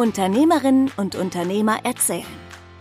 Unternehmerinnen 0.00 0.92
und 0.96 1.16
Unternehmer 1.16 1.80
erzählen. 1.82 2.22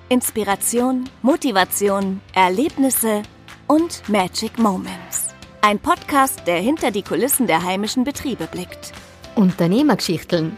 Inspiration, 0.08 1.10
Motivation, 1.24 2.22
Erlebnisse 2.36 3.24
und 3.66 4.08
Magic 4.08 4.60
Moments. 4.60 5.30
Ein 5.62 5.80
Podcast, 5.80 6.46
der 6.46 6.58
hinter 6.58 6.92
die 6.92 7.02
Kulissen 7.02 7.48
der 7.48 7.64
heimischen 7.64 8.04
Betriebe 8.04 8.46
blickt. 8.46 8.94
Unternehmergeschichteln. 9.34 10.56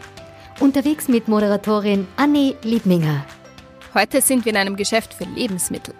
Unterwegs 0.60 1.08
mit 1.08 1.28
Moderatorin 1.28 2.06
Annie 2.18 2.54
Liebminger. 2.62 3.24
Heute 3.94 4.20
sind 4.20 4.44
wir 4.44 4.52
in 4.52 4.58
einem 4.58 4.76
Geschäft 4.76 5.14
für 5.14 5.24
Lebensmittel. 5.24 5.94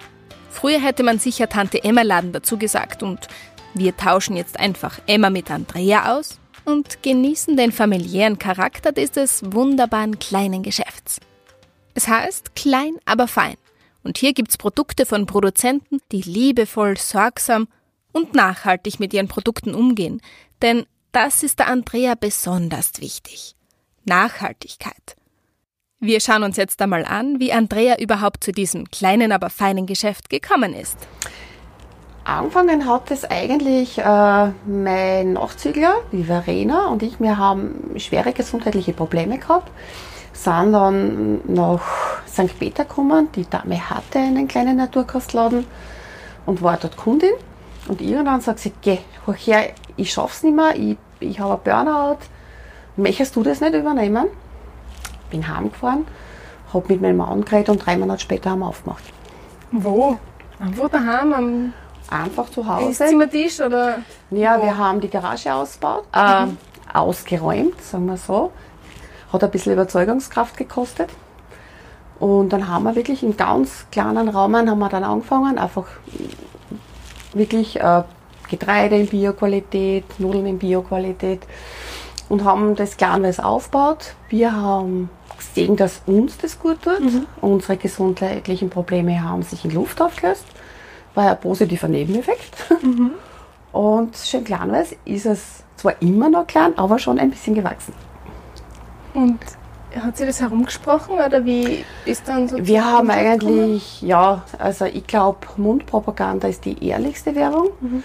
Früher 0.50 0.82
hätte 0.82 1.02
man 1.04 1.18
sicher 1.18 1.48
Tante 1.48 1.82
Emma 1.82 2.02
Laden 2.02 2.34
dazu 2.34 2.58
gesagt 2.58 3.02
und 3.02 3.29
wir 3.72 3.96
tauschen 3.96 4.36
jetzt 4.36 4.61
einfach 4.61 4.98
Emma 5.06 5.30
mit 5.30 5.50
Andrea 5.50 6.18
aus 6.18 6.38
und 6.64 7.02
genießen 7.02 7.56
den 7.56 7.72
familiären 7.72 8.38
Charakter 8.38 8.92
dieses 8.92 9.52
wunderbaren 9.52 10.18
kleinen 10.18 10.62
Geschäfts. 10.62 11.20
Es 11.95 12.09
heißt 12.09 12.55
klein, 12.55 12.98
aber 13.05 13.28
fein. 13.28 13.56
Und 14.02 14.18
hier 14.18 14.32
gibt's 14.32 14.56
Produkte 14.56 15.06
von 15.06 15.27
Produzenten, 15.27 15.98
die 16.12 16.23
liebevoll, 16.23 16.96
sorgsam 16.96 17.68
und 18.12 18.34
nachhaltig 18.34 18.98
mit 19.01 19.12
ihren 19.12 19.28
Produkten 19.28 19.74
umgehen. 19.74 20.20
Denn 20.62 20.87
das 21.12 21.42
ist 21.42 21.59
der 21.59 21.68
Andrea 21.68 22.15
besonders 22.15 23.01
wichtig. 23.01 23.54
Nachhaltigkeit. 24.04 25.16
Wir 25.98 26.20
schauen 26.20 26.45
uns 26.45 26.56
jetzt 26.56 26.80
einmal 26.80 27.04
an, 27.04 27.40
wie 27.40 27.52
Andrea 27.52 28.01
überhaupt 28.01 28.42
zu 28.42 28.52
diesem 28.52 28.90
kleinen, 28.90 29.32
aber 29.32 29.51
feinen 29.51 29.87
Geschäft 29.87 30.30
gekommen 30.30 30.73
ist. 30.73 30.96
Angefangen 32.24 32.87
hat 32.87 33.10
es 33.10 33.24
eigentlich 33.24 33.98
äh, 33.98 34.02
mein 34.66 35.33
Nachzügler, 35.33 35.95
die 36.12 36.24
Verena 36.24 36.88
und 36.88 37.02
ich. 37.02 37.19
Wir 37.19 37.38
haben 37.38 37.93
schwere 37.96 38.33
gesundheitliche 38.33 38.93
Probleme 38.93 39.38
gehabt, 39.38 39.70
sind 40.33 40.73
dann 40.73 41.41
nach 41.46 41.80
St. 42.27 42.59
Peter 42.59 42.84
gekommen. 42.84 43.29
Die 43.34 43.48
Dame 43.48 43.88
hatte 43.88 44.18
einen 44.18 44.48
kleinen 44.48 44.76
Naturkostladen 44.76 45.66
und 46.46 46.63
war 46.63 46.76
dort 46.76 46.96
Kundin. 46.96 47.32
Und 47.88 48.02
irgendwann 48.02 48.43
sagt 48.43 48.60
sie, 48.60 48.73
geh, 48.82 48.98
her, 49.26 49.71
ich 49.96 50.13
schaff's 50.13 50.43
nicht 50.43 50.54
mehr, 50.54 50.76
ich, 50.76 50.98
ich 51.21 51.41
habe 51.41 51.52
einen 51.54 51.85
Burnout. 51.85 52.18
Möchtest 52.96 53.35
du 53.35 53.43
das 53.43 53.60
nicht 53.60 53.74
übernehmen? 53.74 54.26
Bin 55.30 55.48
heimgefahren, 55.48 56.07
habe 56.73 56.85
mit 56.88 57.01
meinem 57.01 57.16
Mann 57.16 57.45
geredet 57.45 57.71
und 57.71 57.85
drei 57.85 57.96
Monate 57.96 58.21
später 58.21 58.51
haben 58.51 58.60
wir 58.60 58.68
aufgemacht. 58.68 59.04
Wo? 59.73 60.18
Wo 60.59 60.88
daheim? 60.88 61.73
Einfach 62.11 62.51
zu 62.51 62.66
Hause. 62.66 63.05
Esszimmertisch 63.05 63.61
oder? 63.61 63.99
Ja, 64.31 64.59
wo? 64.59 64.65
wir 64.65 64.77
haben 64.77 65.00
die 65.00 65.09
Garage 65.09 65.53
ausgebaut, 65.53 66.05
äh, 66.12 66.47
mhm. 66.47 66.59
ausgeräumt, 66.93 67.81
sagen 67.81 68.06
wir 68.06 68.16
so. 68.16 68.53
Hat 69.33 69.44
ein 69.44 69.50
bisschen 69.50 69.72
Überzeugungskraft 69.72 70.56
gekostet. 70.56 71.11
Und 72.19 72.50
dann 72.50 72.69
haben 72.69 72.84
wir 72.84 72.97
wirklich 72.97 73.22
in 73.22 73.37
ganz 73.37 73.87
kleinen 73.91 74.28
Rahmen 74.28 74.69
haben 74.69 74.78
wir 74.78 74.88
dann 74.91 75.05
angefangen, 75.05 75.59
einfach 75.59 75.87
wirklich 77.33 77.81
äh, 77.81 78.03
Getreide 78.50 78.97
in 78.97 79.06
Bioqualität, 79.06 80.05
Nudeln 80.19 80.44
in 80.47 80.59
Bioqualität 80.59 81.41
und 82.28 82.44
haben 82.44 82.75
das 82.75 82.97
kleinweise 82.97 83.44
aufgebaut. 83.44 84.15
Wir 84.28 84.53
haben 84.55 85.09
gesehen, 85.38 85.77
dass 85.77 86.03
uns 86.06 86.37
das 86.37 86.59
gut 86.59 86.83
tut. 86.83 87.00
Mhm. 87.00 87.27
Unsere 87.41 87.78
gesundheitlichen 87.78 88.69
Probleme 88.69 89.22
haben 89.22 89.43
sich 89.43 89.65
in 89.65 89.71
Luft 89.71 90.03
aufgelöst 90.03 90.44
war 91.15 91.31
ein 91.31 91.41
positiver 91.41 91.89
Nebeneffekt. 91.89 92.56
Mhm. 92.83 93.12
Und 93.72 94.16
schön 94.16 94.44
kleinweise 94.44 94.97
ist 95.05 95.27
es 95.27 95.62
zwar 95.77 96.00
immer 96.00 96.28
noch 96.28 96.47
klein, 96.47 96.77
aber 96.77 96.99
schon 96.99 97.19
ein 97.19 97.31
bisschen 97.31 97.55
gewachsen. 97.55 97.94
Und 99.15 99.38
hat 99.99 100.16
sie 100.16 100.27
das 100.27 100.41
herumgesprochen 100.41 101.15
oder 101.15 101.44
wie 101.44 101.84
ist 102.05 102.28
dann 102.28 102.49
so? 102.49 102.65
Wir 102.65 102.84
haben 102.84 103.11
eigentlich, 103.11 104.03
ja, 104.03 104.43
also 104.59 104.84
ich 104.84 105.06
glaube, 105.06 105.38
Mundpropaganda 105.56 106.49
ist 106.49 106.65
die 106.65 106.87
ehrlichste 106.87 107.34
Werbung. 107.34 107.70
Mhm. 107.81 108.03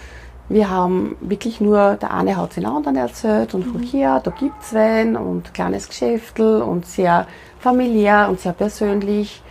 Wir 0.48 0.70
haben 0.70 1.16
wirklich 1.20 1.60
nur, 1.60 1.94
der 1.94 2.12
eine 2.12 2.36
hat 2.36 2.56
den 2.56 2.66
anderen 2.66 2.96
erzählt 2.96 3.54
und 3.54 3.74
mhm. 3.74 3.80
hier, 3.80 4.20
da 4.22 4.30
gibt 4.30 4.62
es 4.62 4.74
Wein 4.74 5.16
und 5.16 5.52
kleines 5.54 5.88
Geschäftel 5.88 6.62
und 6.62 6.86
sehr 6.86 7.26
familiär 7.58 8.28
und 8.28 8.40
sehr 8.40 8.52
persönlich. 8.52 9.42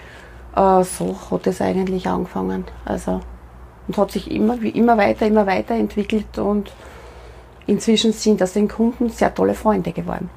Äh, 0.56 0.84
so 0.84 1.16
hat 1.32 1.48
es 1.48 1.62
eigentlich 1.62 2.08
angefangen. 2.08 2.66
Also 2.86 3.20
und 3.88 3.98
hat 3.98 4.12
sich 4.12 4.32
immer, 4.32 4.62
immer 4.62 4.98
weiter, 4.98 5.28
immer 5.28 5.46
weiter 5.46 5.76
entwickelt 5.76 6.38
und 6.38 6.72
inzwischen 7.68 8.14
sind 8.14 8.42
das 8.42 8.54
den 8.54 8.68
Kunden 8.68 9.10
sehr 9.10 9.34
tolle 9.34 9.54
Freunde 9.54 9.92
geworden. 9.92 10.30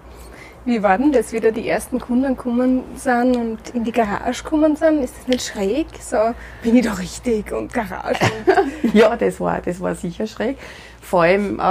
Wie 0.65 0.83
war 0.83 0.99
denn 0.99 1.13
das, 1.13 1.33
wie 1.33 1.41
da 1.41 1.51
die 1.51 1.67
ersten 1.67 1.99
Kunden 1.99 2.37
gekommen 2.37 2.83
sind 2.95 3.37
und 3.37 3.59
in 3.73 3.85
die 3.85 3.93
Garage 3.93 4.43
gekommen 4.43 4.77
sind? 4.77 5.03
Ist 5.03 5.15
das 5.19 5.27
nicht 5.27 5.43
schräg? 5.43 5.87
So, 5.99 6.19
bin 6.63 6.77
ich 6.77 6.85
da 6.85 6.93
richtig 6.93 7.53
und 7.53 7.73
Garage? 7.73 8.21
Und 8.83 8.93
ja, 8.95 9.17
das 9.17 9.41
war, 9.41 9.63
das 9.63 9.81
war 9.81 9.95
sicher 9.95 10.27
schräg. 10.27 10.59
Vor 11.01 11.23
allem, 11.23 11.59
äh, 11.59 11.63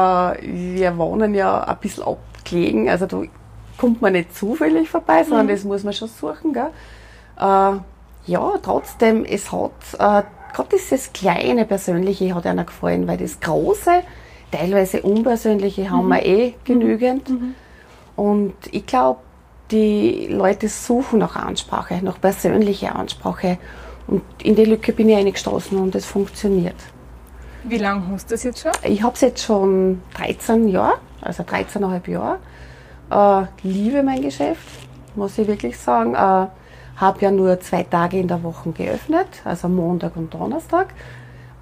wir 0.41 0.97
wohnen 0.97 1.35
ja 1.35 1.63
ein 1.63 1.77
bisschen 1.77 2.05
abgelegen, 2.05 2.89
also 2.89 3.05
da 3.05 3.21
kommt 3.77 4.01
man 4.01 4.13
nicht 4.13 4.35
zufällig 4.35 4.89
vorbei, 4.89 5.23
sondern 5.23 5.45
mhm. 5.45 5.51
das 5.51 5.63
muss 5.63 5.83
man 5.83 5.93
schon 5.93 6.07
suchen. 6.07 6.53
Gell? 6.53 6.69
Äh, 7.39 7.79
ja, 8.25 8.53
trotzdem, 8.63 9.25
es 9.25 9.51
hat 9.51 9.71
äh, 9.99 10.23
gerade 10.57 10.69
dieses 10.75 11.13
kleine 11.13 11.65
Persönliche 11.65 12.33
hat 12.33 12.45
einer 12.45 12.63
gefallen, 12.63 13.07
weil 13.07 13.17
das 13.17 13.39
Große, 13.39 14.01
teilweise 14.51 15.01
Unpersönliche 15.03 15.89
haben 15.89 16.07
mhm. 16.07 16.13
wir 16.13 16.25
eh 16.25 16.53
genügend. 16.63 17.29
Mhm. 17.29 17.55
Und 18.15 18.55
ich 18.71 18.85
glaube, 18.85 19.19
die 19.69 20.27
Leute 20.27 20.67
suchen 20.67 21.19
nach 21.19 21.35
Ansprache, 21.35 21.99
nach 22.01 22.19
persönlicher 22.19 22.95
Ansprache. 22.95 23.59
Und 24.07 24.23
in 24.41 24.55
die 24.55 24.65
Lücke 24.65 24.93
bin 24.93 25.09
ich 25.09 25.17
eingestoßen 25.17 25.77
und 25.77 25.93
es 25.93 26.05
funktioniert. 26.05 26.75
Wie 27.63 27.77
lange 27.77 28.07
hast 28.11 28.31
du 28.31 28.35
das 28.35 28.43
jetzt 28.43 28.61
schon? 28.61 28.71
Ich 28.83 29.03
habe 29.03 29.13
es 29.13 29.21
jetzt 29.21 29.43
schon 29.43 30.01
13 30.15 30.69
Jahre, 30.69 30.97
also 31.21 31.43
13,5 31.43 32.09
Jahre. 32.09 32.39
Äh, 33.11 33.67
liebe 33.67 34.01
mein 34.01 34.21
Geschäft, 34.21 34.61
muss 35.15 35.37
ich 35.37 35.47
wirklich 35.47 35.77
sagen. 35.77 36.15
Äh, 36.15 36.47
habe 36.97 37.21
ja 37.21 37.31
nur 37.31 37.59
zwei 37.59 37.83
Tage 37.83 38.19
in 38.19 38.27
der 38.27 38.43
Woche 38.43 38.71
geöffnet, 38.71 39.27
also 39.45 39.69
Montag 39.69 40.15
und 40.15 40.33
Donnerstag. 40.33 40.93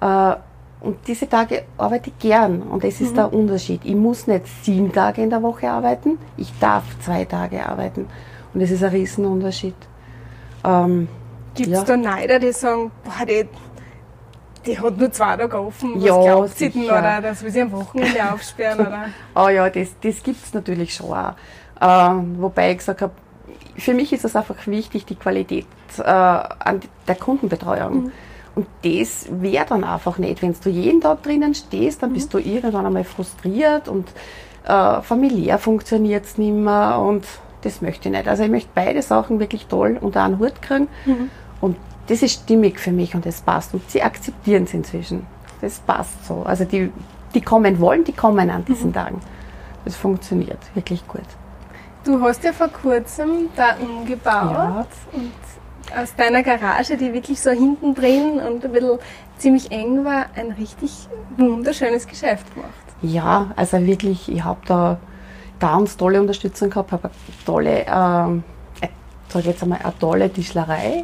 Äh, 0.00 0.34
und 0.80 0.98
diese 1.06 1.28
Tage 1.28 1.64
arbeite 1.78 2.10
ich 2.10 2.18
gern 2.18 2.62
und 2.62 2.84
das 2.84 3.00
ist 3.00 3.12
mhm. 3.12 3.16
der 3.16 3.32
Unterschied. 3.32 3.80
Ich 3.84 3.94
muss 3.94 4.26
nicht 4.26 4.46
sieben 4.62 4.92
Tage 4.92 5.22
in 5.22 5.30
der 5.30 5.42
Woche 5.42 5.70
arbeiten, 5.70 6.18
ich 6.36 6.52
darf 6.58 6.84
zwei 7.00 7.24
Tage 7.24 7.66
arbeiten. 7.66 8.06
Und 8.52 8.60
das 8.62 8.70
ist 8.70 8.82
ein 8.82 8.90
Riesenunterschied. 8.90 9.74
Ähm, 10.64 11.08
Gibt 11.54 11.68
es 11.68 11.78
ja. 11.78 11.84
da 11.84 11.96
Neider, 11.96 12.38
die 12.38 12.52
sagen, 12.52 12.90
boah, 13.04 13.24
die, 13.26 13.48
die 14.66 14.78
hat 14.78 14.96
nur 14.96 15.10
zwei 15.10 15.36
Tage 15.36 15.58
offen, 15.58 15.94
was 15.96 16.04
ja, 16.04 16.20
glaubt 16.20 16.58
sie 16.58 16.70
denn, 16.70 16.84
oder 16.84 17.20
das 17.22 17.42
will 17.42 17.50
sie 17.50 17.62
am 17.62 17.72
Wochenende 17.72 18.32
aufsperren, 18.32 18.86
oder? 18.86 19.04
oh 19.34 19.48
ja, 19.48 19.68
das, 19.70 19.88
das 20.02 20.22
gibt 20.22 20.44
es 20.44 20.52
natürlich 20.52 20.94
schon 20.94 21.12
auch. 21.12 21.34
Ähm, 21.80 22.36
wobei 22.38 22.72
ich 22.72 22.78
gesagt 22.78 23.02
habe, 23.02 23.12
für 23.78 23.94
mich 23.94 24.12
ist 24.12 24.24
es 24.24 24.36
einfach 24.36 24.66
wichtig, 24.66 25.06
die 25.06 25.16
Qualität 25.16 25.66
äh, 25.98 26.02
an 26.02 26.80
der 27.06 27.14
Kundenbetreuung. 27.14 28.04
Mhm. 28.04 28.12
Und 28.54 28.66
das 28.82 29.26
wäre 29.30 29.66
dann 29.66 29.84
einfach 29.84 30.18
nicht. 30.18 30.40
Wenn 30.40 30.54
du 30.62 30.70
jeden 30.70 31.00
Tag 31.00 31.22
drinnen 31.22 31.54
stehst, 31.54 32.02
dann 32.02 32.10
mhm. 32.10 32.14
bist 32.14 32.32
du 32.32 32.38
irgendwann 32.38 32.86
einmal 32.86 33.04
frustriert 33.04 33.88
und 33.88 34.08
äh, 34.66 35.02
familiär 35.02 35.58
funktioniert 35.58 36.24
es 36.24 36.38
nicht 36.38 36.54
mehr 36.54 36.98
und 36.98 37.26
das 37.62 37.82
möchte 37.82 38.08
ich 38.08 38.14
nicht. 38.14 38.28
Also 38.28 38.44
ich 38.44 38.50
möchte 38.50 38.70
beide 38.74 39.02
Sachen 39.02 39.40
wirklich 39.40 39.66
toll 39.66 39.98
unter 40.00 40.22
einen 40.22 40.38
Hut 40.38 40.62
kriegen 40.62 40.88
mhm. 41.04 41.30
und 41.60 41.76
das 42.06 42.22
ist 42.22 42.32
stimmig 42.32 42.78
für 42.78 42.92
mich 42.92 43.14
und 43.14 43.26
das 43.26 43.40
passt. 43.40 43.74
Und 43.74 43.90
sie 43.90 44.02
akzeptieren 44.02 44.64
es 44.64 44.74
inzwischen. 44.74 45.26
Das 45.60 45.80
passt 45.80 46.26
so. 46.26 46.42
Also 46.44 46.64
die, 46.64 46.90
die 47.34 47.40
kommen 47.40 47.80
wollen, 47.80 48.04
die 48.04 48.12
kommen 48.12 48.50
an 48.50 48.64
diesen 48.64 48.90
mhm. 48.90 48.94
Tagen. 48.94 49.20
Das 49.84 49.96
funktioniert 49.96 50.58
wirklich 50.74 51.06
gut. 51.06 51.26
Du 52.06 52.20
hast 52.20 52.44
ja 52.44 52.52
vor 52.52 52.68
kurzem 52.68 53.48
da 53.56 53.74
umgebaut 53.80 54.30
ja. 54.32 54.86
und 55.12 55.32
aus 56.00 56.14
deiner 56.14 56.44
Garage, 56.44 56.96
die 56.96 57.12
wirklich 57.12 57.40
so 57.40 57.50
hinten 57.50 57.96
drin 57.96 58.38
und 58.38 58.64
ein 58.64 58.70
bisschen 58.70 58.98
ziemlich 59.38 59.72
eng 59.72 60.04
war, 60.04 60.26
ein 60.36 60.52
richtig 60.52 61.08
wunderschönes 61.36 62.06
Geschäft 62.06 62.54
gemacht. 62.54 62.70
Ja, 63.02 63.50
also 63.56 63.84
wirklich, 63.84 64.30
ich 64.30 64.44
habe 64.44 64.60
da 64.66 64.98
ganz 65.58 65.96
tolle 65.96 66.20
Unterstützung 66.20 66.70
gehabt, 66.70 66.92
habe 66.92 67.08
eine 67.08 67.44
tolle, 67.44 67.86
ähm, 67.88 68.44
äh, 68.80 68.88
sag 69.26 69.44
jetzt 69.44 69.64
einmal, 69.64 69.80
eine 69.82 69.98
tolle 69.98 70.32
Tischlerei, 70.32 71.02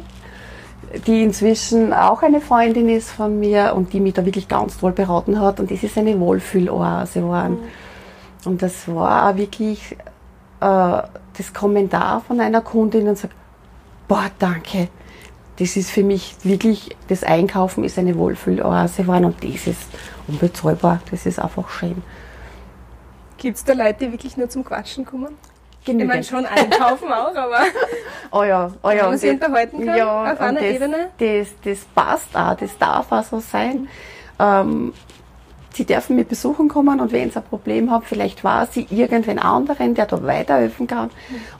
die 1.05 1.21
inzwischen 1.21 1.91
auch 1.91 2.23
eine 2.23 2.39
Freundin 2.39 2.87
ist 2.87 3.11
von 3.11 3.41
mir 3.41 3.73
und 3.75 3.91
die 3.91 3.99
mich 3.99 4.13
da 4.13 4.23
wirklich 4.23 4.47
ganz 4.47 4.77
toll 4.77 4.93
beraten 4.93 5.41
hat 5.41 5.59
und 5.59 5.69
das 5.69 5.83
ist 5.83 5.97
eine 5.97 6.17
Wohlfühloase 6.17 7.19
geworden. 7.19 7.57
Mhm. 7.59 8.49
Und 8.49 8.61
das 8.61 8.87
war 8.87 9.29
auch 9.29 9.37
wirklich 9.37 9.97
äh, 10.63 11.07
das 11.37 11.53
Kommentar 11.53 12.21
von 12.21 12.39
einer 12.39 12.61
Kundin 12.61 13.07
und 13.07 13.17
sagt, 13.17 13.33
boah, 14.07 14.29
danke, 14.39 14.87
das 15.59 15.75
ist 15.75 15.91
für 15.91 16.03
mich 16.03 16.35
wirklich, 16.43 16.95
das 17.07 17.23
Einkaufen 17.23 17.83
ist 17.83 17.99
eine 17.99 18.17
Wohlfühloase 18.17 19.03
geworden 19.03 19.25
und 19.25 19.43
das 19.43 19.67
ist 19.67 19.81
unbezahlbar, 20.27 21.01
das 21.11 21.25
ist 21.25 21.39
einfach 21.39 21.69
schön. 21.69 22.01
Gibt 23.37 23.57
es 23.57 23.63
da 23.63 23.73
Leute, 23.73 24.05
die 24.05 24.11
wirklich 24.11 24.37
nur 24.37 24.49
zum 24.49 24.63
Quatschen 24.63 25.05
kommen? 25.05 25.35
Genügend. 25.85 26.15
Ich 26.23 26.31
meine 26.31 26.45
schon 26.45 26.45
einkaufen 26.45 27.11
auch, 27.11 27.35
aber. 27.35 27.59
Oh 28.31 28.43
ja, 28.43 28.71
oh 28.81 28.89
ja. 28.89 29.09
man 29.09 29.17
sich 29.17 29.31
das- 29.31 29.47
unterhalten 29.47 29.85
kann 29.85 29.97
ja, 29.97 30.31
auf 30.31 30.39
einer 30.39 30.61
das, 30.61 30.69
Ebene. 30.69 31.09
Das, 31.17 31.47
das 31.63 31.79
passt 31.93 32.35
auch, 32.37 32.55
das 32.55 32.77
darf 32.77 33.11
auch 33.11 33.23
so 33.23 33.39
sein. 33.41 33.89
Ähm, 34.39 34.93
sie 35.73 35.85
dürfen 35.85 36.15
mir 36.15 36.25
besuchen 36.25 36.69
kommen 36.69 36.99
und 36.99 37.11
wenn 37.11 37.31
sie 37.31 37.37
ein 37.37 37.43
Problem 37.43 37.91
haben, 37.91 38.03
vielleicht 38.05 38.43
war 38.43 38.67
sie 38.67 38.87
irgendwen 38.89 39.39
anderen, 39.39 39.95
der 39.95 40.05
da 40.05 40.23
weiterhelfen 40.23 40.87
kann. 40.87 41.09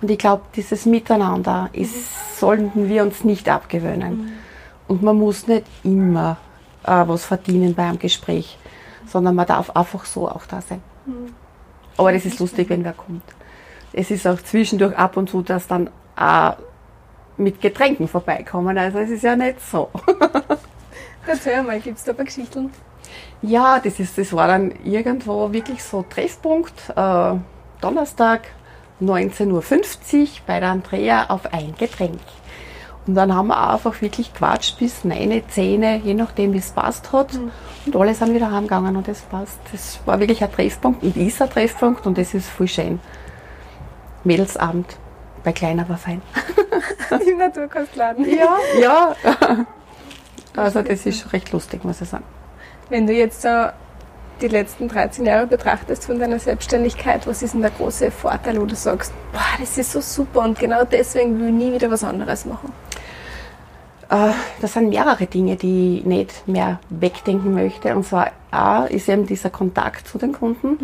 Und 0.01 0.11
ich 0.11 0.17
glaube, 0.17 0.43
dieses 0.55 0.85
Miteinander 0.85 1.69
ist, 1.73 2.39
sollten 2.39 2.89
wir 2.89 3.03
uns 3.03 3.23
nicht 3.23 3.49
abgewöhnen. 3.49 4.33
Und 4.87 5.01
man 5.01 5.17
muss 5.17 5.47
nicht 5.47 5.65
immer 5.83 6.37
äh, 6.83 7.03
was 7.07 7.25
verdienen 7.25 7.73
bei 7.73 7.83
einem 7.83 7.99
Gespräch, 7.99 8.57
sondern 9.07 9.35
man 9.35 9.47
darf 9.47 9.69
einfach 9.71 10.05
so 10.05 10.27
auch 10.29 10.45
da 10.45 10.61
sein. 10.61 10.81
Aber 11.97 12.11
das 12.11 12.25
ist 12.25 12.39
lustig, 12.39 12.69
wenn 12.69 12.83
wer 12.83 12.93
kommt. 12.93 13.23
Es 13.91 14.09
ist 14.11 14.27
auch 14.27 14.41
zwischendurch 14.41 14.97
ab 14.97 15.17
und 15.17 15.29
zu, 15.29 15.41
dass 15.41 15.67
dann 15.67 15.89
auch 16.15 16.55
mit 17.37 17.61
Getränken 17.61 18.07
vorbeikommen. 18.07 18.77
Also 18.77 18.99
es 18.99 19.09
ist 19.09 19.23
ja 19.23 19.35
nicht 19.35 19.59
so. 19.61 19.89
Erzähl 21.27 21.63
mal, 21.63 21.79
gibt 21.79 21.97
es 21.97 22.03
da 22.03 22.11
ein 22.11 22.17
paar 22.17 22.25
Geschichten? 22.25 22.71
Ja, 23.41 23.79
das, 23.79 23.99
ist, 23.99 24.17
das 24.17 24.33
war 24.33 24.47
dann 24.47 24.73
irgendwo 24.83 25.51
wirklich 25.51 25.83
so 25.83 26.05
Treffpunkt. 26.09 26.73
Äh, 26.95 27.35
Donnerstag 27.81 28.41
19.50 29.01 29.51
Uhr 29.51 30.27
bei 30.47 30.59
der 30.59 30.69
Andrea 30.69 31.25
auf 31.29 31.53
ein 31.53 31.75
Getränk. 31.77 32.21
Und 33.05 33.15
dann 33.15 33.35
haben 33.35 33.47
wir 33.47 33.71
einfach 33.71 34.01
wirklich 34.01 34.33
quatscht 34.33 34.79
bis 34.79 35.03
9, 35.03 35.43
10, 35.49 36.03
je 36.05 36.13
nachdem 36.13 36.53
wie 36.53 36.59
es 36.59 36.71
passt 36.71 37.11
hat. 37.11 37.37
Und 37.85 37.95
alle 37.95 38.13
sind 38.13 38.33
wieder 38.33 38.49
heimgegangen 38.49 38.95
und 38.95 39.07
das 39.07 39.21
passt. 39.21 39.59
Das 39.73 39.99
war 40.05 40.19
wirklich 40.19 40.41
ein 40.41 40.51
Treffpunkt 40.51 41.03
und 41.03 41.17
ist 41.17 41.41
ein 41.41 41.49
Treffpunkt 41.49 42.07
und 42.07 42.17
das 42.17 42.33
ist 42.33 42.49
voll 42.49 42.67
schön. 42.67 43.01
Mädelsabend 44.23 44.95
bei 45.43 45.51
klein, 45.51 45.81
aber 45.81 45.97
fein. 45.97 46.21
Im 47.27 47.37
Naturkostladen. 47.37 48.25
Ja, 48.25 48.57
ja. 48.79 49.15
Also 50.55 50.81
das 50.81 51.05
ist 51.05 51.21
schon 51.21 51.31
recht 51.31 51.51
lustig, 51.51 51.83
muss 51.83 51.99
ich 52.01 52.07
sagen. 52.07 52.23
Wenn 52.89 53.07
du 53.07 53.13
jetzt 53.13 53.41
so 53.41 53.49
die 54.41 54.47
letzten 54.47 54.87
13 54.87 55.25
Jahre 55.25 55.47
betrachtest 55.47 56.05
von 56.05 56.19
deiner 56.19 56.39
Selbstständigkeit, 56.39 57.25
was 57.27 57.41
ist 57.43 57.53
denn 57.53 57.61
der 57.61 57.71
große 57.71 58.11
Vorteil, 58.11 58.59
wo 58.59 58.65
du 58.65 58.75
sagst, 58.75 59.13
boah, 59.31 59.41
das 59.59 59.77
ist 59.77 59.91
so 59.91 60.01
super 60.01 60.41
und 60.41 60.59
genau 60.59 60.83
deswegen 60.83 61.39
will 61.39 61.47
ich 61.47 61.53
nie 61.53 61.73
wieder 61.73 61.89
was 61.89 62.03
anderes 62.03 62.45
machen? 62.45 62.73
Äh, 64.09 64.31
Das 64.61 64.73
sind 64.73 64.89
mehrere 64.89 65.25
Dinge, 65.27 65.55
die 65.55 65.99
ich 65.99 66.05
nicht 66.05 66.47
mehr 66.47 66.79
wegdenken 66.89 67.53
möchte. 67.53 67.95
Und 67.95 68.05
zwar 68.05 68.31
A 68.51 68.83
ist 68.85 69.07
eben 69.09 69.25
dieser 69.25 69.49
Kontakt 69.49 70.07
zu 70.07 70.17
den 70.17 70.33
Kunden. 70.33 70.77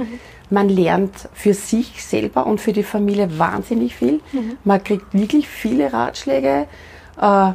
Man 0.49 0.69
lernt 0.69 1.29
für 1.33 1.53
sich 1.53 2.03
selber 2.03 2.45
und 2.47 2.59
für 2.61 2.73
die 2.73 2.83
Familie 2.83 3.37
wahnsinnig 3.37 3.95
viel. 3.95 4.21
Man 4.63 4.83
kriegt 4.83 5.13
wirklich 5.13 5.47
viele 5.47 5.91
Ratschläge, 5.91 6.65
äh, 7.21 7.51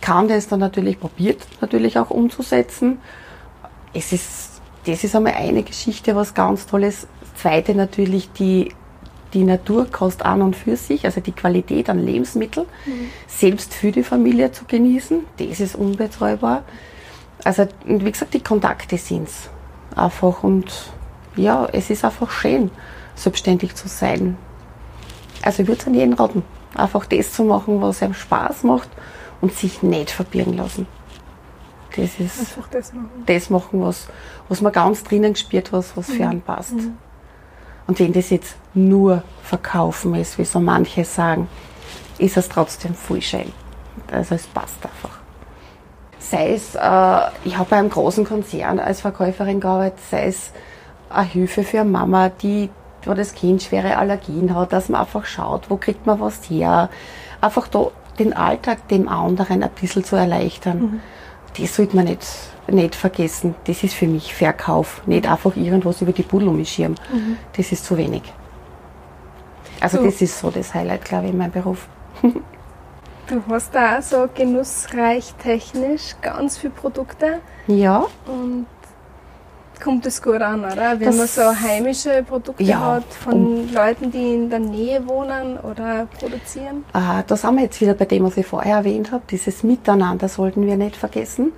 kann 0.00 0.28
das 0.28 0.48
dann 0.48 0.60
natürlich, 0.60 0.98
probiert 0.98 1.46
natürlich 1.60 1.98
auch 1.98 2.10
umzusetzen. 2.10 2.98
Es 3.92 4.12
ist, 4.12 4.60
das 4.86 5.04
ist 5.04 5.14
einmal 5.14 5.34
eine 5.34 5.62
Geschichte, 5.62 6.16
was 6.16 6.34
ganz 6.34 6.66
toll 6.66 6.84
ist. 6.84 7.06
Zweite 7.36 7.74
natürlich 7.74 8.30
die, 8.32 8.72
die 9.32 9.44
Naturkost 9.44 10.24
an 10.24 10.42
und 10.42 10.56
für 10.56 10.76
sich, 10.76 11.04
also 11.04 11.20
die 11.20 11.32
Qualität 11.32 11.90
an 11.90 12.04
Lebensmitteln, 12.04 12.66
selbst 13.26 13.74
für 13.74 13.92
die 13.92 14.04
Familie 14.04 14.52
zu 14.52 14.64
genießen, 14.64 15.24
das 15.38 15.60
ist 15.60 15.74
unbezahlbar. 15.74 16.62
Also, 17.42 17.66
und 17.86 18.04
wie 18.04 18.12
gesagt, 18.12 18.34
die 18.34 18.40
Kontakte 18.40 18.96
sind's 18.96 19.50
einfach 19.96 20.42
und 20.42 20.72
ja, 21.36 21.68
es 21.72 21.90
ist 21.90 22.04
einfach 22.04 22.30
schön, 22.30 22.70
selbstständig 23.16 23.74
zu 23.74 23.88
sein. 23.88 24.36
Also 25.42 25.62
ich 25.62 25.68
würde 25.68 25.80
es 25.80 25.86
an 25.86 25.94
jeden 25.94 26.14
raten, 26.14 26.42
einfach 26.74 27.04
das 27.06 27.32
zu 27.32 27.44
machen, 27.44 27.82
was 27.82 28.02
einem 28.02 28.14
Spaß 28.14 28.62
macht 28.62 28.88
und 29.44 29.52
sich 29.52 29.82
nicht 29.82 30.10
verbirgen 30.10 30.56
lassen. 30.56 30.86
Das 31.94 32.18
ist 32.18 32.40
Einfach 32.40 32.66
das 32.70 32.94
machen. 32.94 33.10
das 33.26 33.50
machen, 33.50 33.82
was, 33.82 34.08
was 34.48 34.62
man 34.62 34.72
ganz 34.72 35.04
drinnen 35.04 35.34
gespürt, 35.34 35.70
was, 35.70 35.94
was 35.98 36.06
für 36.06 36.26
einen 36.26 36.40
passt. 36.40 36.72
Und 37.86 37.98
wenn 37.98 38.14
das 38.14 38.30
jetzt 38.30 38.56
nur 38.72 39.22
verkaufen 39.42 40.14
ist, 40.14 40.38
wie 40.38 40.46
so 40.46 40.60
manche 40.60 41.04
sagen, 41.04 41.46
ist 42.16 42.38
es 42.38 42.48
trotzdem 42.48 42.94
voll 42.94 43.20
schön. 43.20 43.52
Also 44.10 44.34
es 44.34 44.46
passt 44.46 44.82
einfach. 44.82 45.18
Sei 46.18 46.54
es, 46.54 46.74
äh, 46.74 47.20
ich 47.44 47.58
habe 47.58 47.68
bei 47.68 47.76
einem 47.76 47.90
großen 47.90 48.24
Konzern 48.24 48.78
als 48.80 49.02
Verkäuferin 49.02 49.60
gearbeitet, 49.60 49.98
sei 50.10 50.28
es 50.28 50.52
eine 51.10 51.26
Hilfe 51.26 51.64
für 51.64 51.80
eine 51.80 51.90
Mama, 51.90 52.30
die, 52.30 52.70
wo 53.04 53.12
das 53.12 53.34
Kind 53.34 53.62
schwere 53.62 53.98
Allergien 53.98 54.54
hat, 54.56 54.72
dass 54.72 54.88
man 54.88 55.02
einfach 55.02 55.26
schaut, 55.26 55.68
wo 55.68 55.76
kriegt 55.76 56.06
man 56.06 56.18
was 56.18 56.48
her. 56.48 56.88
Einfach 57.42 57.68
da 57.68 57.90
den 58.18 58.32
Alltag 58.32 58.88
dem 58.88 59.08
anderen 59.08 59.62
ein 59.62 59.70
bisschen 59.80 60.04
zu 60.04 60.16
erleichtern. 60.16 61.00
Das 61.58 61.76
sollte 61.76 61.94
man 61.96 62.06
nicht, 62.06 62.26
nicht 62.68 62.94
vergessen. 62.94 63.54
Das 63.64 63.82
ist 63.84 63.94
für 63.94 64.06
mich 64.06 64.34
Verkauf. 64.34 65.02
Nicht 65.06 65.28
einfach 65.28 65.54
irgendwas 65.56 66.02
über 66.02 66.12
die 66.12 66.22
Pudel 66.22 66.64
schirmen. 66.64 66.96
Das 67.56 67.70
ist 67.72 67.84
zu 67.84 67.96
wenig. 67.96 68.22
Also 69.80 69.98
So. 69.98 70.04
das 70.04 70.20
ist 70.22 70.38
so 70.38 70.50
das 70.50 70.74
Highlight, 70.74 71.04
glaube 71.04 71.26
ich, 71.26 71.32
in 71.32 71.38
meinem 71.38 71.52
Beruf. 71.52 71.86
Du 73.26 73.42
hast 73.48 73.74
da 73.74 73.98
auch 73.98 74.02
so 74.02 74.28
genussreich 74.34 75.34
technisch 75.42 76.14
ganz 76.20 76.58
viele 76.58 76.74
Produkte 76.74 77.40
Ja, 77.66 78.04
und 78.26 78.66
kommt 79.80 80.06
es 80.06 80.22
gut 80.22 80.40
an, 80.40 80.60
oder? 80.64 80.98
Wenn 80.98 81.06
Das- 81.06 81.16
man 81.16 81.26
so 81.26 81.42
heimische 81.60 82.22
Produkte 82.26 82.62
Ja, 82.62 82.80
hat 82.96 83.04
von 83.12 83.72
Leuten, 83.72 84.10
die 84.10 84.34
in 84.34 84.50
der 84.50 84.58
Nähe 84.60 85.06
wohnen 85.06 85.58
oder 85.58 86.06
produzieren. 86.18 86.84
Äh, 86.94 87.22
da 87.26 87.36
sind 87.36 87.56
wir 87.56 87.64
jetzt 87.64 87.80
wieder 87.80 87.94
bei 87.94 88.04
dem, 88.04 88.24
was 88.24 88.36
ich 88.36 88.46
vorher 88.46 88.78
erwähnt 88.78 89.12
habe. 89.12 89.22
Dieses 89.30 89.62
Miteinander 89.62 90.28
sollten 90.28 90.66
wir 90.66 90.76
nicht 90.76 90.96
vergessen. 90.96 91.52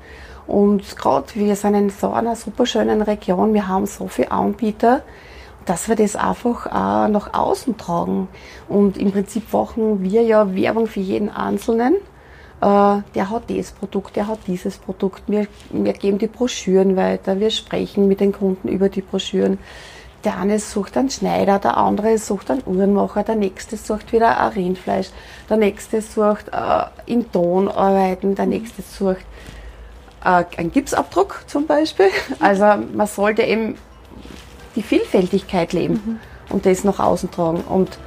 Und 0.46 0.96
gerade 0.96 1.26
wir 1.34 1.56
sind 1.56 1.74
in 1.74 1.90
so 1.90 2.10
einer 2.10 2.36
super 2.36 2.66
schönen 2.66 3.02
Region, 3.02 3.52
wir 3.52 3.66
haben 3.66 3.86
so 3.86 4.06
viele 4.06 4.30
Anbieter, 4.30 5.02
dass 5.64 5.88
wir 5.88 5.96
das 5.96 6.14
einfach 6.14 6.66
auch 6.66 7.08
nach 7.08 7.34
außen 7.34 7.76
tragen. 7.76 8.28
Und 8.68 8.96
im 8.96 9.10
Prinzip 9.10 9.52
machen 9.52 10.02
wir 10.02 10.22
ja 10.22 10.54
Werbung 10.54 10.86
für 10.86 11.00
jeden 11.00 11.28
Einzelnen. 11.30 11.96
Äh, 12.60 13.02
der 13.14 13.30
hat 13.30 13.44
das 13.48 13.72
Produkt, 13.72 14.16
der 14.16 14.26
hat 14.28 14.38
dieses 14.46 14.78
Produkt. 14.78 15.22
Wir, 15.26 15.46
wir 15.70 15.92
geben 15.92 16.18
die 16.18 16.26
Broschüren 16.26 16.96
weiter, 16.96 17.38
wir 17.38 17.50
sprechen 17.50 18.08
mit 18.08 18.20
den 18.20 18.32
Kunden 18.32 18.68
über 18.68 18.88
die 18.88 19.02
Broschüren. 19.02 19.58
Der 20.24 20.38
eine 20.38 20.58
sucht 20.58 20.96
einen 20.96 21.10
Schneider, 21.10 21.58
der 21.58 21.76
andere 21.76 22.18
sucht 22.18 22.50
einen 22.50 22.62
Uhrenmacher, 22.66 23.22
der 23.22 23.36
nächste 23.36 23.76
sucht 23.76 24.12
wieder 24.12 24.40
ein 24.40 24.52
Rindfleisch, 24.52 25.10
der 25.48 25.56
nächste 25.56 26.00
sucht 26.00 26.48
äh, 26.48 26.84
in 27.04 27.30
Ton 27.30 27.68
arbeiten, 27.68 28.34
der 28.34 28.46
nächste 28.46 28.82
sucht 28.82 29.24
äh, 30.24 30.44
einen 30.56 30.72
Gipsabdruck 30.72 31.44
zum 31.46 31.66
Beispiel. 31.66 32.08
Also 32.40 32.64
man 32.92 33.06
sollte 33.06 33.42
eben 33.42 33.76
die 34.74 34.82
Vielfältigkeit 34.82 35.72
leben 35.72 36.20
und 36.48 36.66
das 36.66 36.84
nach 36.84 36.98
außen 36.98 37.30
tragen. 37.30 37.60
Und 37.60 37.98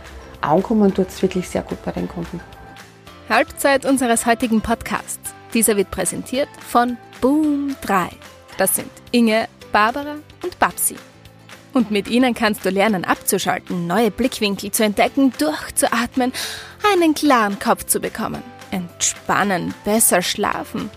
ankommen 0.41 0.93
tut 0.93 1.07
es 1.07 1.21
wirklich 1.21 1.47
sehr 1.47 1.61
gut 1.61 1.83
bei 1.85 1.91
den 1.91 2.07
Kunden. 2.07 2.41
Halbzeit 3.29 3.85
unseres 3.85 4.25
heutigen 4.25 4.61
Podcasts. 4.61 5.35
Dieser 5.53 5.77
wird 5.77 5.91
präsentiert 5.91 6.49
von 6.67 6.97
Boom 7.21 7.75
3. 7.81 8.09
Das 8.57 8.75
sind 8.75 8.89
Inge, 9.11 9.47
Barbara 9.71 10.15
und 10.43 10.57
Babsi. 10.57 10.95
Und 11.71 11.91
mit 11.91 12.07
ihnen 12.07 12.33
kannst 12.33 12.65
du 12.65 12.71
lernen 12.71 13.05
abzuschalten, 13.05 13.85
neue 13.85 14.09
Blickwinkel 14.09 14.71
zu 14.71 14.83
entdecken, 14.83 15.31
durchzuatmen, 15.37 16.33
einen 16.91 17.13
klaren 17.13 17.59
Kopf 17.59 17.85
zu 17.85 17.99
bekommen, 17.99 18.41
entspannen, 18.71 19.75
besser 19.85 20.23
schlafen. 20.23 20.89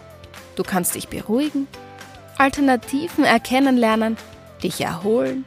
Du 0.56 0.62
kannst 0.62 0.94
dich 0.94 1.08
beruhigen, 1.08 1.68
Alternativen 2.38 3.24
erkennen 3.24 3.76
lernen, 3.76 4.16
dich 4.62 4.80
erholen 4.80 5.44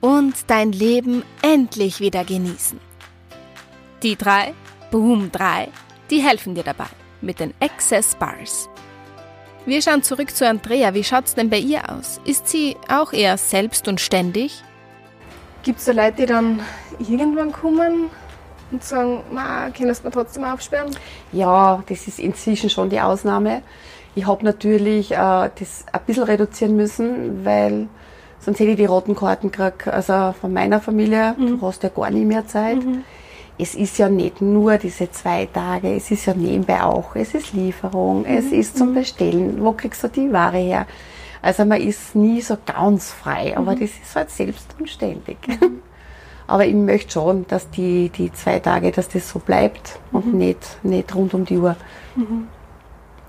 und 0.00 0.34
dein 0.48 0.72
Leben 0.72 1.22
endlich 1.42 2.00
wieder 2.00 2.24
genießen. 2.24 2.80
Die 4.02 4.16
drei, 4.16 4.54
Boom 4.90 5.30
3, 5.30 5.68
die 6.10 6.20
helfen 6.20 6.54
dir 6.54 6.64
dabei 6.64 6.86
mit 7.20 7.40
den 7.40 7.54
Access 7.60 8.14
Bars. 8.14 8.68
Wir 9.64 9.82
schauen 9.82 10.02
zurück 10.02 10.30
zu 10.30 10.46
Andrea. 10.46 10.94
Wie 10.94 11.02
schaut's 11.02 11.34
denn 11.34 11.50
bei 11.50 11.58
ihr 11.58 11.90
aus? 11.90 12.20
Ist 12.24 12.48
sie 12.48 12.76
auch 12.88 13.12
eher 13.12 13.36
selbst 13.36 13.88
und 13.88 14.00
ständig? 14.00 14.62
Gibt 15.64 15.80
es 15.80 15.86
da 15.86 15.92
Leute, 15.92 16.18
die 16.18 16.26
dann 16.26 16.60
irgendwann 17.00 17.50
kommen 17.50 18.10
und 18.70 18.84
sagen, 18.84 19.22
ma, 19.32 19.68
kannst 19.70 20.02
du 20.02 20.06
mir 20.06 20.12
trotzdem 20.12 20.44
aufsperren? 20.44 20.94
Ja, 21.32 21.82
das 21.88 22.06
ist 22.06 22.20
inzwischen 22.20 22.70
schon 22.70 22.90
die 22.90 23.00
Ausnahme. 23.00 23.62
Ich 24.14 24.26
habe 24.26 24.44
natürlich 24.44 25.10
äh, 25.10 25.16
das 25.16 25.84
ein 25.92 26.00
bisschen 26.06 26.22
reduzieren 26.22 26.76
müssen, 26.76 27.44
weil 27.44 27.88
sonst 28.38 28.60
hätte 28.60 28.70
ich 28.70 28.76
die 28.76 28.86
roten 28.86 29.16
Karten 29.16 29.50
gekriegt. 29.50 29.88
Also 29.88 30.32
von 30.40 30.52
meiner 30.52 30.80
Familie, 30.80 31.34
du 31.36 31.60
hast 31.62 31.82
ja 31.82 31.88
gar 31.88 32.10
nicht 32.10 32.26
mehr 32.26 32.46
Zeit. 32.46 32.78
Es 33.58 33.74
ist 33.74 33.96
ja 33.98 34.08
nicht 34.08 34.42
nur 34.42 34.76
diese 34.76 35.10
zwei 35.10 35.46
Tage, 35.46 35.94
es 35.96 36.10
ist 36.10 36.26
ja 36.26 36.34
nebenbei 36.34 36.82
auch. 36.82 37.16
Es 37.16 37.32
ist 37.34 37.54
Lieferung, 37.54 38.24
es 38.26 38.46
ist 38.52 38.76
zum 38.76 38.92
Bestellen. 38.94 39.64
Wo 39.64 39.72
kriegst 39.72 40.04
du 40.04 40.08
die 40.08 40.30
Ware 40.32 40.58
her? 40.58 40.86
Also 41.40 41.64
man 41.64 41.80
ist 41.80 42.14
nie 42.14 42.40
so 42.42 42.56
ganz 42.66 43.10
frei, 43.12 43.56
aber 43.56 43.72
das 43.72 43.90
ist 43.90 44.14
halt 44.14 44.30
selbst 44.30 44.74
und 44.78 44.88
ständig. 44.90 45.38
Aber 46.48 46.64
ich 46.64 46.74
möchte 46.74 47.10
schon, 47.10 47.44
dass 47.48 47.68
die, 47.70 48.08
die 48.08 48.32
zwei 48.32 48.60
Tage, 48.60 48.92
dass 48.92 49.08
das 49.08 49.28
so 49.28 49.40
bleibt 49.40 49.98
und 50.12 50.26
Mhm. 50.32 50.38
nicht, 50.38 50.78
nicht 50.84 51.12
rund 51.12 51.34
um 51.34 51.44
die 51.44 51.58
Uhr. 51.58 51.74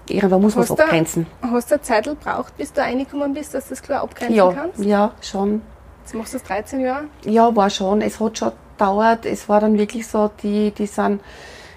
Irgendwann 0.07 0.41
muss 0.41 0.53
man 0.55 0.63
es 0.65 0.71
abgrenzen. 0.71 1.25
Hast 1.41 1.71
du 1.71 1.75
eine 1.75 1.81
Zeit 1.81 2.05
gebraucht, 2.05 2.55
bis 2.57 2.71
du 2.71 2.81
reingekommen 2.81 3.33
bist, 3.33 3.53
dass 3.55 3.65
du 3.65 3.69
das 3.71 3.81
klar 3.81 4.03
abgrenzen 4.03 4.35
Ja, 4.35 4.51
kannst? 4.53 4.79
ja, 4.79 5.11
schon. 5.21 5.61
Jetzt 6.03 6.13
machst 6.13 6.33
du 6.33 6.37
das 6.37 6.47
13 6.47 6.79
Jahre. 6.79 7.05
Ja, 7.25 7.53
war 7.55 7.69
schon. 7.71 8.01
Es 8.01 8.19
hat 8.19 8.37
schon 8.37 8.51
gedauert. 8.77 9.25
Es 9.25 9.47
war 9.49 9.59
dann 9.59 9.77
wirklich 9.77 10.07
so, 10.07 10.29
die, 10.43 10.71
die 10.71 10.85
sind 10.85 11.21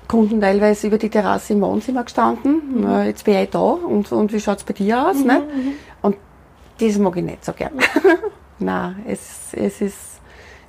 Kunden 0.09 0.41
teilweise 0.41 0.89
über 0.89 0.99
die 0.99 1.09
Terrasse 1.09 1.53
im 1.53 1.61
Wohnzimmer 1.63 2.05
gestanden. 2.05 2.63
Na, 2.83 3.05
jetzt 3.05 3.25
bin 3.25 3.37
ich 3.37 3.51
da 3.51 3.59
und, 3.61 4.11
und 4.13 4.33
wie 4.33 4.41
schaut's 4.41 4.65
bei 4.65 4.73
dir 4.73 5.07
aus? 5.09 5.25
Ne? 5.25 5.43
Und 6.03 6.17
das 6.81 6.99
mag 6.99 7.17
ich 7.17 7.25
nicht 7.25 7.45
so 7.45 7.53
gern. 7.53 7.73
Nein, 8.59 9.05
es, 9.07 9.53
es 9.53 9.81
ist, 9.81 9.99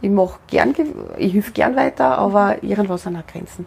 ich 0.01 0.09
mach 0.09 0.39
gern, 0.47 0.73
ge- 0.73 0.93
ich 1.17 1.31
hilf 1.33 1.53
gern 1.53 1.75
weiter, 1.75 2.17
aber 2.17 2.63
irgendwas 2.63 3.05
an 3.07 3.21
Grenzen. 3.31 3.65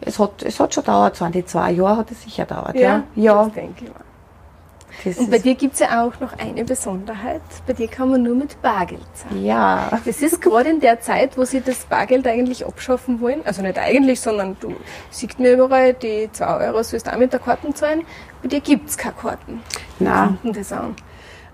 Es 0.00 0.18
hat, 0.18 0.42
es 0.42 0.60
hat 0.60 0.74
schon 0.74 0.84
an 0.86 1.32
die 1.32 1.44
zwei 1.46 1.72
Jahre 1.72 1.98
hat 1.98 2.10
es 2.10 2.22
sicher 2.22 2.44
gedauert. 2.44 2.76
Ja, 2.76 3.02
ja. 3.14 3.44
Das 3.44 3.54
denke 3.54 3.84
ich 3.86 3.90
mal. 3.90 4.03
Das 5.02 5.18
Und 5.18 5.30
bei 5.30 5.38
dir 5.38 5.54
gibt 5.54 5.74
es 5.74 5.80
ja 5.80 6.04
auch 6.04 6.20
noch 6.20 6.38
eine 6.38 6.64
Besonderheit. 6.64 7.42
Bei 7.66 7.72
dir 7.72 7.88
kann 7.88 8.10
man 8.10 8.22
nur 8.22 8.34
mit 8.34 8.60
Bargeld 8.62 9.02
zahlen. 9.14 9.44
ja. 9.44 10.00
Das 10.04 10.22
ist 10.22 10.40
gerade 10.40 10.70
in 10.70 10.80
der 10.80 11.00
Zeit, 11.00 11.36
wo 11.36 11.44
sie 11.44 11.60
das 11.60 11.84
Bargeld 11.86 12.26
eigentlich 12.26 12.66
abschaffen 12.66 13.20
wollen. 13.20 13.40
Also 13.44 13.62
nicht 13.62 13.78
eigentlich, 13.78 14.20
sondern 14.20 14.56
du 14.60 14.74
siehst 15.10 15.38
mir 15.38 15.54
überall, 15.54 15.94
die 15.94 16.28
2 16.32 16.66
Euro 16.66 16.82
sollst 16.82 17.06
du 17.06 17.12
auch 17.12 17.18
mit 17.18 17.32
der 17.32 17.40
Karte 17.40 17.72
zahlen. 17.74 18.02
Bei 18.42 18.48
dir 18.48 18.60
gibt 18.60 18.88
es 18.88 18.96
keine 18.96 19.14
Karten. 19.14 19.62
Nein. 19.98 20.38
Das 20.44 20.72
an. 20.72 20.94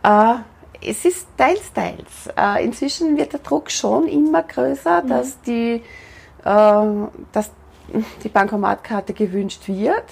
Äh, 0.02 0.88
es 0.88 1.04
ist 1.04 1.26
teils, 1.36 1.72
teils. 1.72 2.28
Äh, 2.36 2.64
inzwischen 2.64 3.16
wird 3.16 3.32
der 3.32 3.40
Druck 3.40 3.70
schon 3.70 4.08
immer 4.08 4.42
größer, 4.42 5.02
dass, 5.06 5.40
die, 5.42 5.82
äh, 6.44 6.84
dass 7.32 7.50
die 8.24 8.28
Bankomatkarte 8.28 9.12
gewünscht 9.12 9.68
wird. 9.68 10.04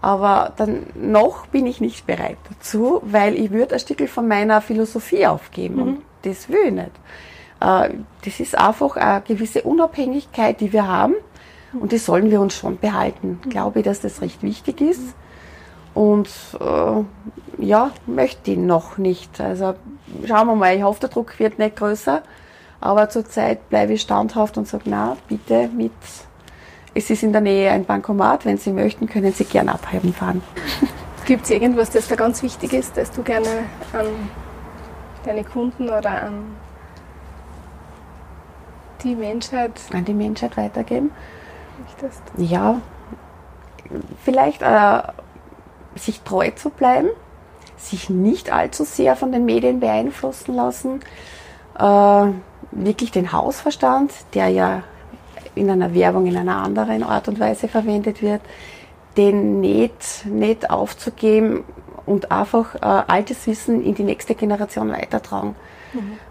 Aber 0.00 0.52
dann 0.56 0.86
noch 0.94 1.46
bin 1.46 1.66
ich 1.66 1.80
nicht 1.80 2.06
bereit 2.06 2.38
dazu, 2.48 3.00
weil 3.04 3.34
ich 3.34 3.50
würde 3.50 3.74
ein 3.74 3.80
Stück 3.80 4.08
von 4.08 4.28
meiner 4.28 4.60
Philosophie 4.60 5.26
aufgeben. 5.26 5.80
Und 5.80 6.02
das 6.22 6.48
will 6.48 6.66
ich 6.66 6.72
nicht. 6.72 6.90
Äh, 7.60 7.90
das 8.24 8.40
ist 8.40 8.56
einfach 8.56 8.96
eine 8.96 9.22
gewisse 9.22 9.62
Unabhängigkeit, 9.62 10.60
die 10.60 10.72
wir 10.72 10.86
haben. 10.86 11.14
Und 11.72 11.92
die 11.92 11.98
sollen 11.98 12.30
wir 12.30 12.40
uns 12.40 12.54
schon 12.54 12.78
behalten. 12.78 13.40
Glaube 13.48 13.80
ich, 13.80 13.84
dass 13.84 14.00
das 14.00 14.22
recht 14.22 14.42
wichtig 14.42 14.80
ist. 14.80 15.14
Und 15.94 16.28
äh, 16.60 17.64
ja, 17.64 17.90
möchte 18.06 18.52
ich 18.52 18.58
noch 18.58 18.98
nicht. 18.98 19.40
Also 19.40 19.74
schauen 20.26 20.46
wir 20.46 20.54
mal, 20.54 20.76
ich 20.76 20.82
hoffe, 20.82 21.00
der 21.00 21.08
Druck 21.08 21.38
wird 21.38 21.58
nicht 21.58 21.76
größer. 21.76 22.22
Aber 22.80 23.08
zurzeit 23.08 23.68
bleibe 23.70 23.94
ich 23.94 24.02
standhaft 24.02 24.58
und 24.58 24.68
sage, 24.68 24.84
na, 24.86 25.16
bitte 25.28 25.68
mit. 25.68 25.92
Es 26.96 27.10
ist 27.10 27.22
in 27.22 27.30
der 27.30 27.42
Nähe 27.42 27.70
ein 27.72 27.84
Bankomat. 27.84 28.46
Wenn 28.46 28.56
Sie 28.56 28.72
möchten, 28.72 29.06
können 29.06 29.30
Sie 29.30 29.44
gern 29.44 29.68
abheben 29.68 30.14
fahren. 30.14 30.42
Gibt 31.26 31.44
es 31.44 31.50
irgendwas, 31.50 31.90
das 31.90 32.08
da 32.08 32.14
ganz 32.14 32.42
wichtig 32.42 32.72
ist, 32.72 32.96
das 32.96 33.10
du 33.10 33.22
gerne 33.22 33.48
an 33.92 34.06
deine 35.22 35.44
Kunden 35.44 35.90
oder 35.90 36.22
an 36.22 36.56
die 39.02 39.14
Menschheit 39.14 39.72
An 39.92 40.06
die 40.06 40.14
Menschheit 40.14 40.56
weitergeben. 40.56 41.10
möchtest? 41.84 42.22
Ja, 42.38 42.80
vielleicht 44.24 44.62
äh, 44.62 45.02
sich 45.96 46.22
treu 46.22 46.50
zu 46.52 46.70
bleiben, 46.70 47.08
sich 47.76 48.08
nicht 48.08 48.50
allzu 48.50 48.84
sehr 48.84 49.16
von 49.16 49.32
den 49.32 49.44
Medien 49.44 49.80
beeinflussen 49.80 50.54
lassen, 50.54 51.00
äh, 51.78 52.26
wirklich 52.70 53.10
den 53.10 53.32
Hausverstand, 53.32 54.12
der 54.32 54.48
ja 54.48 54.82
in 55.56 55.70
einer 55.70 55.92
Werbung 55.94 56.26
in 56.26 56.36
einer 56.36 56.62
anderen 56.62 57.02
Art 57.02 57.28
und 57.28 57.40
Weise 57.40 57.68
verwendet 57.68 58.22
wird, 58.22 58.42
den 59.16 59.60
nicht, 59.60 60.26
nicht 60.26 60.70
aufzugeben 60.70 61.64
und 62.04 62.30
einfach 62.30 62.76
äh, 62.76 62.78
altes 62.80 63.46
Wissen 63.46 63.82
in 63.82 63.94
die 63.94 64.04
nächste 64.04 64.34
Generation 64.34 64.90
weitertragen. 64.90 65.56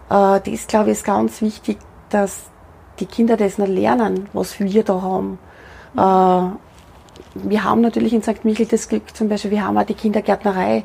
Äh, 0.08 0.40
das, 0.40 0.66
glaube 0.66 0.90
ich, 0.90 0.98
ist 0.98 1.04
ganz 1.04 1.42
wichtig, 1.42 1.78
dass 2.10 2.44
die 2.98 3.06
Kinder 3.06 3.36
das 3.36 3.58
noch 3.58 3.68
lernen, 3.68 4.28
was 4.32 4.58
wir 4.58 4.84
da 4.84 5.02
haben. 5.02 5.38
Äh, 5.96 6.56
wir 7.34 7.64
haben 7.64 7.80
natürlich 7.82 8.12
in 8.14 8.22
St. 8.22 8.44
Michael 8.44 8.66
das 8.66 8.88
Glück, 8.88 9.14
zum 9.14 9.28
Beispiel, 9.28 9.50
wir 9.50 9.64
haben 9.64 9.76
auch 9.76 9.84
die 9.84 9.94
Kindergärtnerei. 9.94 10.84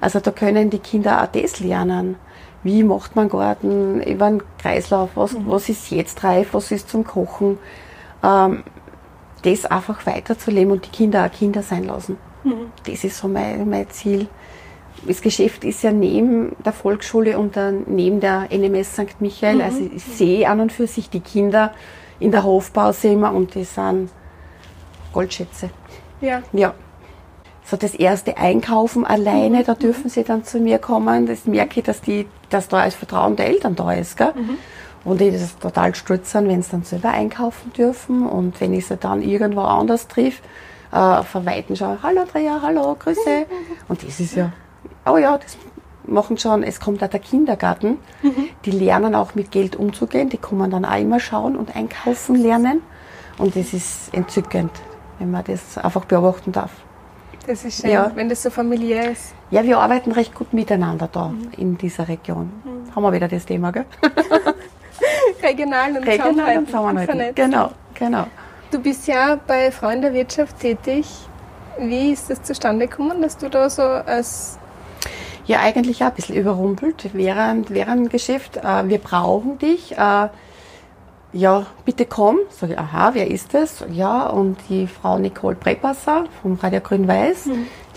Also 0.00 0.20
da 0.20 0.30
können 0.30 0.70
die 0.70 0.78
Kinder 0.78 1.22
auch 1.22 1.26
das 1.26 1.60
lernen. 1.60 2.16
Wie 2.62 2.82
macht 2.82 3.16
man 3.16 3.28
Garten 3.28 4.02
über 4.02 4.26
einen 4.26 4.42
Kreislauf? 4.58 5.10
Was, 5.14 5.34
was 5.46 5.68
ist 5.68 5.90
jetzt 5.90 6.22
reif? 6.22 6.48
Was 6.52 6.70
ist 6.70 6.90
zum 6.90 7.04
Kochen? 7.04 7.58
Ähm, 8.22 8.62
das 9.42 9.64
einfach 9.64 10.04
weiterzuleben 10.06 10.72
und 10.72 10.84
die 10.86 10.90
Kinder 10.90 11.24
auch 11.24 11.32
Kinder 11.32 11.62
sein 11.62 11.84
lassen. 11.84 12.18
Das 12.84 13.04
ist 13.04 13.16
so 13.16 13.28
mein, 13.28 13.68
mein 13.68 13.88
Ziel. 13.90 14.28
Das 15.06 15.22
Geschäft 15.22 15.64
ist 15.64 15.82
ja 15.82 15.92
neben 15.92 16.54
der 16.64 16.74
Volksschule 16.74 17.38
und 17.38 17.56
dann 17.56 17.84
neben 17.86 18.20
der 18.20 18.48
NMS 18.50 18.92
St. 18.92 19.20
Michael. 19.20 19.62
Also 19.62 19.88
ich 19.94 20.04
sehe 20.04 20.46
an 20.48 20.60
und 20.60 20.72
für 20.72 20.86
sich 20.86 21.08
die 21.08 21.20
Kinder 21.20 21.72
in 22.18 22.30
der 22.32 22.44
Hofpause 22.44 23.08
immer 23.08 23.32
und 23.32 23.54
die 23.54 23.64
sind 23.64 24.10
Goldschätze. 25.12 25.70
Ja. 26.20 26.42
Ja. 26.52 26.74
So 27.70 27.76
das 27.76 27.94
erste 27.94 28.36
Einkaufen 28.36 29.06
alleine, 29.06 29.62
da 29.62 29.74
dürfen 29.74 30.10
sie 30.10 30.24
dann 30.24 30.42
zu 30.42 30.58
mir 30.58 30.80
kommen. 30.80 31.26
Das 31.26 31.44
merke 31.46 31.78
ich, 31.78 31.86
dass, 31.86 32.00
die, 32.00 32.26
dass 32.48 32.66
da 32.66 32.78
als 32.78 32.96
Vertrauen 32.96 33.36
der 33.36 33.46
Eltern 33.46 33.76
da 33.76 33.92
ist. 33.92 34.16
Gell? 34.16 34.32
Und 35.04 35.20
die 35.20 35.30
das 35.30 35.56
total 35.56 35.94
stolz 35.94 36.32
sind, 36.32 36.48
wenn 36.48 36.62
sie 36.62 36.72
dann 36.72 36.82
selber 36.82 37.10
einkaufen 37.10 37.72
dürfen. 37.72 38.26
Und 38.26 38.60
wenn 38.60 38.74
ich 38.74 38.86
sie 38.86 38.96
dann 38.96 39.22
irgendwo 39.22 39.60
anders 39.60 40.08
triff, 40.08 40.42
äh, 40.90 41.22
von 41.22 41.46
Weitem 41.46 41.76
schaue, 41.76 41.98
hallo 42.02 42.22
Andrea, 42.22 42.58
hallo, 42.60 42.96
Grüße. 42.98 43.46
Und 43.88 44.02
das 44.04 44.18
ist 44.18 44.34
ja, 44.34 44.52
oh 45.06 45.16
ja, 45.16 45.38
das 45.38 45.56
machen 46.06 46.38
schon, 46.38 46.64
es 46.64 46.80
kommt 46.80 47.04
auch 47.04 47.08
der 47.08 47.20
Kindergarten. 47.20 47.98
Die 48.64 48.72
lernen 48.72 49.14
auch 49.14 49.36
mit 49.36 49.52
Geld 49.52 49.76
umzugehen. 49.76 50.28
Die 50.28 50.38
kommen 50.38 50.72
dann 50.72 50.84
auch 50.84 50.98
immer 50.98 51.20
schauen 51.20 51.54
und 51.54 51.76
einkaufen 51.76 52.34
lernen. 52.34 52.82
Und 53.38 53.54
das 53.54 53.72
ist 53.72 54.12
entzückend, 54.12 54.72
wenn 55.20 55.30
man 55.30 55.44
das 55.44 55.78
einfach 55.78 56.04
beobachten 56.04 56.50
darf. 56.50 56.72
Das 57.46 57.64
ist 57.64 57.80
schön, 57.80 57.90
Ja. 57.90 58.10
wenn 58.14 58.28
das 58.28 58.42
so 58.42 58.50
familiär 58.50 59.10
ist. 59.12 59.32
Ja, 59.50 59.62
wir 59.64 59.78
arbeiten 59.78 60.12
recht 60.12 60.34
gut 60.34 60.52
miteinander 60.52 61.08
da 61.10 61.32
in 61.56 61.76
dieser 61.78 62.06
Region. 62.08 62.52
Haben 62.94 63.02
wir 63.02 63.12
wieder 63.12 63.28
das 63.28 63.44
Thema, 63.46 63.72
gell? 63.72 63.84
Regional 65.42 65.96
und 65.96 66.06
Regional 66.06 66.58
und 66.58 66.66
zusammenhalten. 66.66 67.34
Genau, 67.34 67.70
genau. 67.94 68.26
Du 68.70 68.78
bist 68.80 69.06
ja 69.08 69.38
bei 69.46 69.70
Freund 69.70 70.04
der 70.04 70.12
Wirtschaft 70.12 70.60
tätig. 70.60 71.06
Wie 71.78 72.12
ist 72.12 72.30
das 72.30 72.42
zustande 72.42 72.86
gekommen, 72.86 73.22
dass 73.22 73.36
du 73.36 73.48
da 73.48 73.70
so 73.70 73.82
als 73.82 74.58
Ja, 75.46 75.60
eigentlich 75.60 76.02
auch 76.02 76.08
ein 76.08 76.14
bisschen 76.14 76.36
überrumpelt 76.36 77.10
während, 77.14 77.70
während 77.70 78.06
dem 78.06 78.08
Geschäft. 78.10 78.58
Äh, 78.58 78.88
wir 78.88 78.98
brauchen 78.98 79.58
dich. 79.58 79.96
Äh, 79.98 80.28
ja, 81.32 81.66
bitte 81.84 82.06
komm. 82.06 82.38
Sag 82.50 82.70
ich, 82.70 82.78
aha, 82.78 83.10
wer 83.14 83.30
ist 83.30 83.54
das? 83.54 83.84
Ja, 83.90 84.26
und 84.26 84.56
die 84.68 84.86
Frau 84.86 85.18
Nicole 85.18 85.56
Prepasser 85.56 86.24
vom 86.42 86.54
Radio 86.54 86.80
Grün-Weiß, 86.80 87.48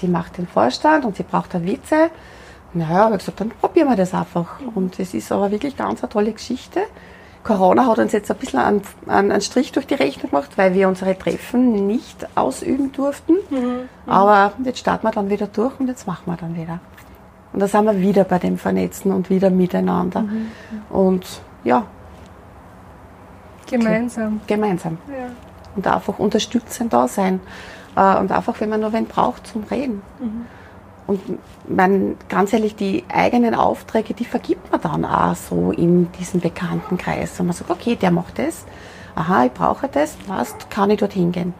die 0.01 0.07
macht 0.07 0.37
den 0.37 0.47
Vorstand 0.47 1.05
und 1.05 1.15
sie 1.15 1.23
braucht 1.23 1.55
eine 1.55 1.65
Vize. 1.65 2.09
Naja, 2.73 3.05
habe 3.05 3.15
ich 3.15 3.19
gesagt, 3.19 3.39
dann 3.39 3.49
probieren 3.49 3.89
wir 3.89 3.95
das 3.95 4.13
einfach. 4.13 4.59
Und 4.73 4.99
es 4.99 5.13
ist 5.13 5.31
aber 5.31 5.51
wirklich 5.51 5.77
ganz 5.77 6.03
eine 6.03 6.09
tolle 6.09 6.31
Geschichte. 6.31 6.81
Corona 7.43 7.85
hat 7.85 7.99
uns 7.99 8.13
jetzt 8.13 8.31
ein 8.31 8.37
bisschen 8.37 8.59
einen, 8.59 8.81
einen, 9.07 9.31
einen 9.31 9.41
Strich 9.41 9.71
durch 9.73 9.85
die 9.85 9.95
Rechnung 9.95 10.31
gemacht, 10.31 10.51
weil 10.55 10.73
wir 10.73 10.87
unsere 10.87 11.17
Treffen 11.17 11.87
nicht 11.87 12.25
ausüben 12.35 12.91
durften. 12.93 13.35
Aber 14.07 14.53
jetzt 14.63 14.79
starten 14.79 15.05
wir 15.05 15.11
dann 15.11 15.29
wieder 15.29 15.47
durch 15.47 15.77
und 15.79 15.87
jetzt 15.87 16.07
machen 16.07 16.23
wir 16.25 16.37
dann 16.37 16.55
wieder. 16.55 16.79
Und 17.51 17.59
da 17.59 17.67
sind 17.67 17.85
wir 17.85 17.99
wieder 17.99 18.23
bei 18.23 18.39
dem 18.39 18.57
Vernetzen 18.57 19.11
und 19.11 19.29
wieder 19.29 19.49
miteinander. 19.49 20.25
Und 20.89 21.25
ja, 21.63 21.85
gemeinsam? 23.77 24.41
gemeinsam. 24.47 24.97
Ja. 25.09 25.27
Und 25.75 25.87
einfach 25.87 26.19
unterstützend 26.19 26.93
da 26.93 27.07
sein. 27.07 27.39
Äh, 27.95 28.17
Und 28.19 28.31
einfach, 28.31 28.59
wenn 28.59 28.69
man 28.69 28.79
nur 28.81 28.93
wen 28.93 29.05
braucht 29.05 29.47
zum 29.47 29.63
Reden. 29.63 30.01
Und 31.05 31.19
man, 31.67 32.15
ganz 32.29 32.53
ehrlich, 32.53 32.75
die 32.75 33.03
eigenen 33.11 33.55
Aufträge, 33.55 34.13
die 34.13 34.25
vergibt 34.25 34.71
man 34.71 34.81
dann 34.81 35.05
auch 35.05 35.35
so 35.35 35.71
in 35.71 36.11
diesem 36.13 36.39
Bekanntenkreis. 36.39 37.39
Und 37.39 37.47
man 37.47 37.55
sagt, 37.55 37.69
okay, 37.71 37.95
der 37.95 38.11
macht 38.11 38.39
das. 38.39 38.65
Aha, 39.15 39.45
ich 39.45 39.51
brauche 39.51 39.87
das. 39.87 40.15
Was 40.27 40.55
kann 40.69 40.89
ich 40.91 40.99
dorthin 40.99 41.31
gehen? 41.31 41.53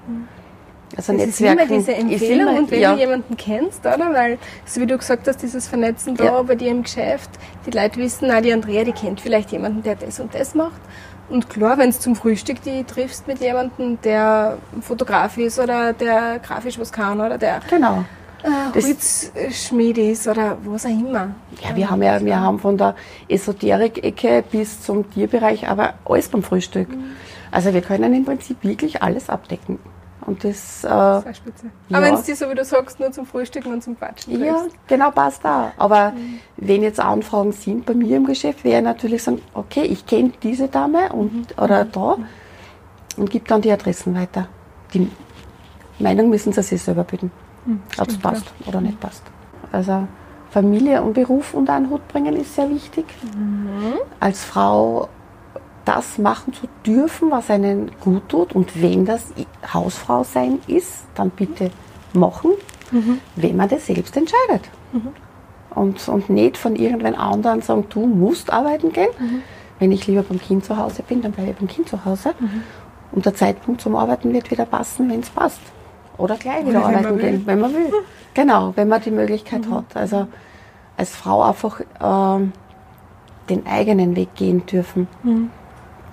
Also 0.96 1.14
Es 1.14 1.24
ist 1.28 1.42
immer 1.42 1.56
Netzwerken 1.56 1.74
diese 1.78 1.94
Empfehlung 1.96 2.48
immer- 2.50 2.60
und 2.60 2.72
wenn 2.72 2.80
ja. 2.80 2.94
du 2.94 3.00
jemanden 3.00 3.36
kennst, 3.36 3.80
oder? 3.86 4.14
Weil, 4.14 4.38
so 4.66 4.80
wie 4.80 4.86
du 4.86 4.96
gesagt 4.98 5.28
hast, 5.28 5.38
dieses 5.42 5.68
Vernetzen 5.68 6.16
da 6.16 6.26
Ja. 6.26 6.42
bei 6.44 6.54
dir 6.56 6.70
im 6.70 6.84
Geschäft, 6.84 7.32
die 7.66 7.72
Leute 7.72 7.98
wissen, 8.00 8.28
na, 8.28 8.42
die 8.42 8.54
Andrea, 8.54 8.84
die 8.84 8.92
kennt 8.92 9.20
vielleicht 9.20 9.52
jemanden, 9.52 9.82
der 9.82 9.96
das 9.96 10.20
und 10.20 10.34
das 10.36 10.54
macht. 10.56 10.80
Und 11.30 11.50
klar, 11.50 11.78
wenn 11.78 11.92
du 11.92 11.98
zum 11.98 12.16
Frühstück 12.16 12.62
die 12.64 12.84
triffst 12.84 13.28
mit 13.28 13.40
jemandem, 13.40 14.00
der 14.02 14.58
Fotograf 14.82 15.38
ist 15.38 15.60
oder 15.60 15.94
der 15.94 16.40
grafisch 16.40 16.78
was 16.80 16.92
kann 16.92 17.20
oder 17.20 17.38
der 17.38 17.62
Genau. 17.70 18.04
äh, 18.44 18.82
Holzschmiedis 18.82 20.28
oder 20.28 20.58
was 20.66 20.86
auch 20.86 20.90
immer. 20.90 21.30
Ja, 21.62 21.76
wir 21.76 21.90
haben 21.90 22.04
ja, 22.04 22.24
wir 22.24 22.40
haben 22.40 22.60
von 22.60 22.78
der 22.78 22.96
Esoterik-Ecke 23.30 24.44
bis 24.52 24.82
zum 24.82 25.10
Tierbereich, 25.12 25.68
aber 25.68 25.94
alles 26.06 26.28
beim 26.28 26.44
Frühstück. 26.44 26.90
Mhm. 26.90 27.04
Also 27.52 27.74
wir 27.74 27.82
können 27.82 28.14
im 28.14 28.26
Prinzip 28.26 28.58
wirklich 28.64 29.02
alles 29.02 29.30
abdecken. 29.30 29.80
Und 30.26 30.44
das, 30.44 30.84
äh, 30.84 30.88
das 30.88 31.26
ist 31.26 31.38
spitze. 31.38 31.66
Ja. 31.90 31.98
Aber 31.98 32.06
wenn 32.06 32.14
es 32.16 32.24
dir, 32.24 32.36
so 32.36 32.50
wie 32.50 32.56
du 32.56 32.64
sagst, 32.64 33.00
nur 33.00 33.12
zum 33.12 33.26
Frühstücken 33.26 33.74
und 33.74 33.84
zum 33.84 33.98
Quatschen 33.98 34.44
Ja, 34.44 34.54
kriegst. 34.54 34.78
genau, 34.88 35.12
passt 35.12 35.44
da. 35.44 35.74
Aber 35.78 36.12
mhm. 36.12 36.40
wenn 36.58 36.82
jetzt 36.84 37.00
Anfragen 37.00 37.52
sind 37.52 37.86
bei 37.86 37.94
mir 37.94 38.18
im 38.18 38.26
Geschäft, 38.26 38.64
wäre 38.64 38.82
natürlich 38.82 39.24
sagen, 39.24 39.42
okay, 39.54 39.84
ich 39.84 40.06
kenne 40.06 40.32
diese 40.42 40.68
Dame 40.68 41.12
und, 41.12 41.34
mhm. 41.34 41.64
oder 41.64 41.86
da 41.86 42.18
und 43.18 43.30
gebe 43.30 43.48
dann 43.48 43.62
die 43.62 43.72
Adressen 43.72 44.16
weiter. 44.16 44.48
Die 44.94 45.10
Meinung 46.00 46.30
müssen 46.30 46.54
sie 46.54 46.64
sich 46.64 46.82
selber 46.82 47.04
bilden, 47.04 47.32
mhm, 47.66 47.82
ob 47.98 48.08
es 48.08 48.18
passt 48.18 48.46
ja. 48.62 48.68
oder 48.68 48.82
nicht 48.82 49.00
passt. 49.00 49.24
Also 49.72 50.08
Familie 50.52 51.02
und 51.02 51.14
Beruf 51.14 51.54
unter 51.54 51.74
einen 51.74 51.90
Hut 51.90 52.08
bringen 52.08 52.36
ist 52.36 52.56
sehr 52.56 52.70
wichtig. 52.70 53.06
Mhm. 53.36 53.96
Als 54.20 54.44
Frau 54.44 55.10
das 55.86 56.18
machen 56.18 56.54
zu 56.54 56.68
dürfen, 56.86 57.32
was 57.32 57.50
einen 57.50 57.92
gut 58.00 58.30
tut. 58.30 58.54
Und 58.54 58.82
wenn 58.82 59.06
das 59.06 59.34
Hausfrau 59.74 60.24
sein 60.24 60.60
ist, 60.68 61.06
dann 61.16 61.30
bitte 61.30 61.72
machen, 62.14 62.52
mhm. 62.92 63.20
wenn 63.36 63.56
man 63.56 63.70
das 63.70 63.86
selbst 63.88 64.16
entscheidet. 64.16 64.70
Mhm. 64.92 65.10
Und, 65.72 66.08
und 66.08 66.30
nicht 66.30 66.58
von 66.58 66.76
irgendwen 66.76 67.16
anderen 67.16 67.62
sagen, 67.62 67.86
du 67.90 68.06
musst 68.06 68.54
arbeiten 68.54 68.92
gehen. 68.94 69.10
Mhm. 69.20 69.42
Wenn 69.80 69.92
ich 69.92 70.06
lieber 70.08 70.22
beim 70.24 70.40
Kind 70.40 70.64
zu 70.64 70.78
Hause 70.78 71.04
bin, 71.04 71.22
dann 71.22 71.32
bleibe 71.32 71.52
ich 71.52 71.58
beim 71.58 71.68
Kind 71.68 71.90
zu 71.90 72.06
Hause. 72.06 72.34
Und 73.12 73.26
der 73.26 73.34
Zeitpunkt 73.36 73.82
zum 73.82 73.96
Arbeiten 73.96 74.32
wird 74.32 74.50
wieder 74.52 74.66
passen, 74.66 75.10
wenn 75.10 75.20
es 75.20 75.30
passt. 75.30 75.60
Oder 76.18 76.36
gleich 76.36 76.66
wieder 76.66 76.80
Oder 76.80 76.98
arbeiten 76.98 77.18
gehen, 77.18 77.42
wenn 77.46 77.60
man 77.60 77.74
will. 77.74 77.92
Genau, 78.34 78.72
wenn 78.76 78.88
man 78.88 79.02
die 79.02 79.12
Möglichkeit 79.12 79.70
hat. 79.70 79.86
Also 79.96 80.28
als 80.96 81.16
Frau 81.16 81.42
einfach 81.42 81.80
äh, 81.80 82.46
den 83.50 83.68
eigenen 83.68 84.16
Weg 84.16 84.36
gehen 84.36 84.66
dürfen. 84.66 85.08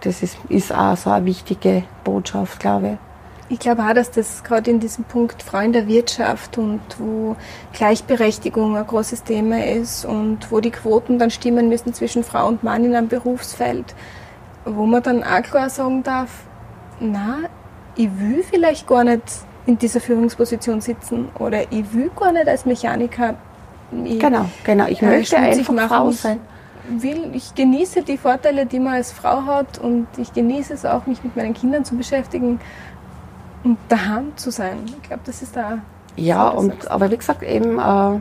Das 0.01 0.23
ist, 0.23 0.39
ist 0.49 0.75
auch 0.75 0.97
so 0.97 1.11
eine 1.11 1.27
wichtige 1.27 1.85
Botschaft, 2.05 2.61
glaube 2.61 2.87
ich. 2.93 2.99
Ich 3.53 3.59
glaube 3.59 3.83
auch, 3.83 3.93
dass 3.93 4.13
das 4.13 4.45
gerade 4.45 4.71
in 4.71 4.79
diesem 4.79 5.05
Punkt 5.05 5.43
Frau 5.43 5.59
in 5.59 5.73
der 5.73 5.89
Wirtschaft 5.89 6.57
und 6.57 6.81
wo 6.99 7.35
Gleichberechtigung 7.73 8.77
ein 8.77 8.87
großes 8.87 9.25
Thema 9.25 9.65
ist 9.65 10.05
und 10.05 10.53
wo 10.53 10.61
die 10.61 10.71
Quoten 10.71 11.19
dann 11.19 11.33
stimmen 11.33 11.69
müssen 11.69 11.93
zwischen 11.93 12.23
Frau 12.23 12.47
und 12.47 12.63
Mann 12.63 12.85
in 12.85 12.95
einem 12.95 13.09
Berufsfeld, 13.09 13.97
wo 14.65 14.87
man 14.87 15.03
dann 15.03 15.25
auch 15.25 15.43
klar 15.43 15.69
sagen 15.69 16.05
darf, 16.05 16.31
na, 17.01 17.39
ich 17.97 18.09
will 18.21 18.45
vielleicht 18.49 18.87
gar 18.87 19.03
nicht 19.03 19.25
in 19.67 19.77
dieser 19.79 20.01
Führungsposition 20.01 20.81
sitzen 20.81 21.29
oder 21.37 21.73
ich 21.73 21.93
will 21.93 22.11
gar 22.15 22.31
nicht 22.31 22.47
als 22.47 22.67
Mechaniker. 22.67 23.35
Ich, 24.05 24.21
genau, 24.21 24.47
genau. 24.63 24.87
Ich 24.87 25.03
möchte 25.03 25.37
einfach 25.37 25.75
Frau 25.89 26.13
sein 26.13 26.39
will, 26.99 27.31
ich 27.35 27.55
genieße 27.55 28.03
die 28.03 28.19
Vorteile, 28.19 28.67
die 28.67 28.81
man 28.81 28.95
als 28.95 29.13
Frau 29.13 29.43
hat 29.45 29.79
und 29.79 30.07
ich 30.17 30.33
genieße 30.33 30.75
es 30.75 30.85
auch, 30.85 31.07
mich 31.07 31.23
mit 31.23 31.37
meinen 31.37 31.55
Kindern 31.55 31.85
zu 31.85 31.97
beschäftigen 31.97 32.61
und 33.65 33.79
daheim 33.89 34.37
zu 34.37 34.51
sein. 34.51 34.79
Ich 34.87 35.03
glaube, 35.03 35.23
das 35.25 35.43
ist 35.43 35.57
da. 35.57 35.79
Ja, 36.17 36.49
und, 36.49 36.91
aber 36.91 37.11
wie 37.11 37.17
gesagt, 37.17 37.43
eben, 37.43 37.79
äh, 37.79 38.21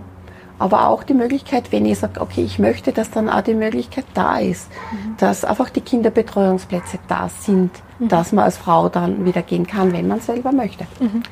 aber 0.59 0.87
auch 0.87 1.03
die 1.03 1.13
Möglichkeit, 1.13 1.71
wenn 1.71 1.85
ich 1.85 1.99
sage, 1.99 2.19
okay, 2.21 2.43
ich 2.43 2.59
möchte, 2.59 2.91
dass 2.91 3.09
dann 3.09 3.29
auch 3.29 3.41
die 3.41 3.55
Möglichkeit 3.55 4.05
da 4.13 4.37
ist, 4.37 4.69
mhm. 4.91 5.15
dass 5.17 5.45
einfach 5.45 5.69
die 5.69 5.81
Kinderbetreuungsplätze 5.81 6.99
da 7.07 7.29
sind, 7.29 7.71
mhm. 7.97 8.09
dass 8.09 8.33
man 8.33 8.43
als 8.43 8.57
Frau 8.57 8.89
dann 8.89 9.25
wieder 9.25 9.41
gehen 9.41 9.65
kann, 9.65 9.93
wenn 9.93 10.07
man 10.07 10.19
selber 10.19 10.51
möchte. 10.51 10.85
Mhm. 10.99 11.23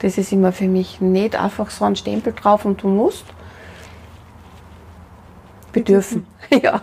Das 0.00 0.18
ist 0.18 0.32
immer 0.32 0.52
für 0.52 0.68
mich 0.68 1.00
nicht 1.00 1.34
einfach 1.34 1.70
so 1.70 1.84
ein 1.84 1.96
Stempel 1.96 2.32
drauf 2.32 2.64
und 2.64 2.82
du 2.82 2.88
musst, 2.88 3.24
bedürfen. 5.78 6.26
Ja. 6.62 6.80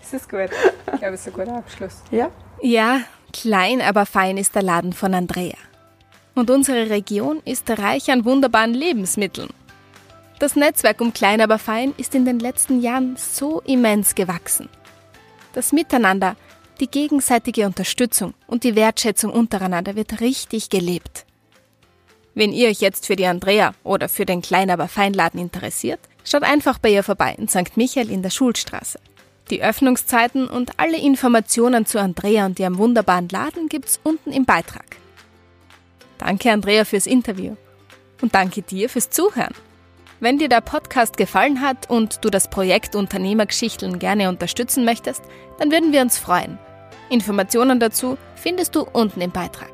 das 0.00 0.12
ist 0.12 0.30
gut. 0.30 0.50
Ich 0.92 1.00
glaube, 1.00 1.14
es 1.14 1.22
ist 1.22 1.26
ein 1.26 1.32
guter 1.32 1.56
Abschluss. 1.56 2.02
Ja. 2.12 2.30
Ja, 2.62 3.00
klein, 3.32 3.80
aber 3.80 4.06
fein 4.06 4.36
ist 4.36 4.54
der 4.54 4.62
Laden 4.62 4.92
von 4.92 5.12
Andrea. 5.12 5.56
Und 6.36 6.50
unsere 6.50 6.88
Region 6.88 7.42
ist 7.44 7.68
reich 7.68 8.12
an 8.12 8.24
wunderbaren 8.24 8.74
Lebensmitteln. 8.74 9.48
Das 10.38 10.54
Netzwerk 10.54 11.00
um 11.00 11.12
Klein 11.12 11.40
aber 11.40 11.58
fein 11.58 11.94
ist 11.96 12.14
in 12.14 12.24
den 12.24 12.38
letzten 12.38 12.80
Jahren 12.80 13.16
so 13.16 13.60
immens 13.62 14.14
gewachsen. 14.14 14.68
Das 15.52 15.72
Miteinander, 15.72 16.36
die 16.78 16.88
gegenseitige 16.88 17.66
Unterstützung 17.66 18.34
und 18.46 18.62
die 18.62 18.76
Wertschätzung 18.76 19.32
untereinander 19.32 19.96
wird 19.96 20.20
richtig 20.20 20.70
gelebt. 20.70 21.26
Wenn 22.34 22.52
ihr 22.52 22.68
euch 22.68 22.80
jetzt 22.80 23.06
für 23.06 23.16
die 23.16 23.26
Andrea 23.26 23.74
oder 23.82 24.08
für 24.08 24.26
den 24.26 24.42
Klein 24.42 24.70
aber 24.70 24.86
Feinladen 24.86 25.40
interessiert, 25.40 25.98
Schaut 26.28 26.42
einfach 26.42 26.78
bei 26.78 26.90
ihr 26.90 27.02
vorbei 27.02 27.34
in 27.38 27.48
St. 27.48 27.76
Michael 27.76 28.10
in 28.10 28.22
der 28.22 28.28
Schulstraße. 28.28 29.00
Die 29.48 29.62
Öffnungszeiten 29.62 30.46
und 30.46 30.78
alle 30.78 30.98
Informationen 30.98 31.86
zu 31.86 31.98
Andrea 31.98 32.44
und 32.44 32.58
ihrem 32.58 32.76
wunderbaren 32.76 33.30
Laden 33.30 33.70
gibt's 33.70 33.98
unten 34.02 34.30
im 34.32 34.44
Beitrag. 34.44 34.84
Danke 36.18 36.52
Andrea 36.52 36.84
fürs 36.84 37.06
Interview 37.06 37.56
und 38.20 38.34
danke 38.34 38.60
dir 38.60 38.90
fürs 38.90 39.08
Zuhören. 39.08 39.54
Wenn 40.20 40.36
dir 40.36 40.50
der 40.50 40.60
Podcast 40.60 41.16
gefallen 41.16 41.62
hat 41.62 41.88
und 41.88 42.22
du 42.22 42.28
das 42.28 42.50
Projekt 42.50 42.94
Unternehmergeschichten 42.94 43.98
gerne 43.98 44.28
unterstützen 44.28 44.84
möchtest, 44.84 45.22
dann 45.58 45.72
würden 45.72 45.92
wir 45.92 46.02
uns 46.02 46.18
freuen. 46.18 46.58
Informationen 47.08 47.80
dazu 47.80 48.18
findest 48.34 48.74
du 48.74 48.82
unten 48.82 49.22
im 49.22 49.30
Beitrag. 49.30 49.72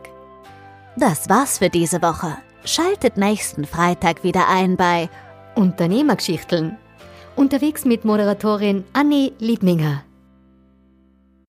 Das 0.94 1.28
war's 1.28 1.58
für 1.58 1.70
diese 1.70 2.00
Woche. 2.00 2.36
Schaltet 2.64 3.16
nächsten 3.16 3.64
Freitag 3.64 4.22
wieder 4.22 4.48
ein 4.48 4.76
bei 4.76 5.08
Unternehmergeschichten. 5.54 6.76
Unterwegs 7.36 7.84
mit 7.84 8.04
Moderatorin 8.04 8.84
Annie 8.92 9.32
Liebminger. 9.38 10.04